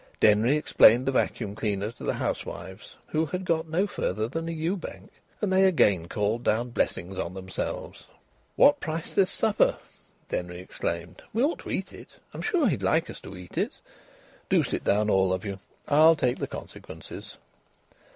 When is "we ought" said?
11.33-11.59